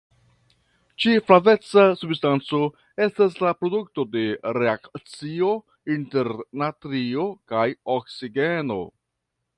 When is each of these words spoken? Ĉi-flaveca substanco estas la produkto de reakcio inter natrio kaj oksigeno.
Ĉi-flaveca 1.03 1.83
substanco 2.03 2.61
estas 3.07 3.37
la 3.45 3.51
produkto 3.59 4.07
de 4.15 4.25
reakcio 4.59 5.53
inter 5.97 6.33
natrio 6.63 7.31
kaj 7.53 7.67
oksigeno. 7.99 8.81